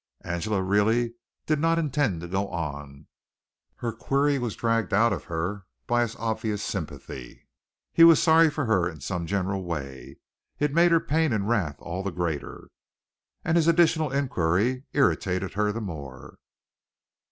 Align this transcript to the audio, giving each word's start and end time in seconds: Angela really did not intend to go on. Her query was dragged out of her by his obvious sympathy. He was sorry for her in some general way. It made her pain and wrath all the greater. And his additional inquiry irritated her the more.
Angela 0.23 0.63
really 0.63 1.13
did 1.45 1.59
not 1.59 1.77
intend 1.77 2.21
to 2.21 2.27
go 2.27 2.47
on. 2.47 3.05
Her 3.75 3.91
query 3.91 4.39
was 4.39 4.55
dragged 4.55 4.95
out 4.95 5.13
of 5.13 5.25
her 5.25 5.67
by 5.85 6.01
his 6.01 6.15
obvious 6.15 6.63
sympathy. 6.63 7.47
He 7.93 8.03
was 8.03 8.19
sorry 8.19 8.49
for 8.49 8.65
her 8.65 8.89
in 8.89 8.99
some 9.01 9.27
general 9.27 9.63
way. 9.63 10.15
It 10.57 10.73
made 10.73 10.91
her 10.91 10.99
pain 10.99 11.31
and 11.31 11.47
wrath 11.47 11.75
all 11.77 12.01
the 12.01 12.09
greater. 12.09 12.69
And 13.45 13.55
his 13.57 13.67
additional 13.67 14.11
inquiry 14.11 14.85
irritated 14.91 15.53
her 15.53 15.71
the 15.71 15.81
more. 15.81 16.39